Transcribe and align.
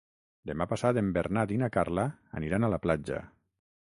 Demà 0.51 0.65
passat 0.69 0.99
en 1.01 1.11
Bernat 1.17 1.53
i 1.55 1.59
na 1.63 1.69
Carla 1.75 2.05
aniran 2.39 2.65
a 2.65 2.71
la 2.77 2.81
platja. 2.87 3.21